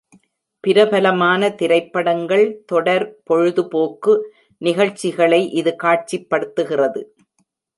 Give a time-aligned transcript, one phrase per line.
[0.63, 4.15] பிரபலமான திரைப்படங்கள், தொடர், பொழுதுபோக்கு
[4.61, 7.03] நிகழ்ச்சிகளை இது காட்சிப்படுத்துகிறது.